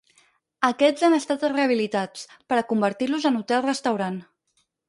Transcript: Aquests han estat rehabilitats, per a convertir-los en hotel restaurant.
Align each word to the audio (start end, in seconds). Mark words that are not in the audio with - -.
Aquests 0.69 1.05
han 1.07 1.15
estat 1.17 1.45
rehabilitats, 1.51 2.25
per 2.53 2.59
a 2.63 2.67
convertir-los 2.73 3.31
en 3.33 3.41
hotel 3.43 3.67
restaurant. 3.71 4.19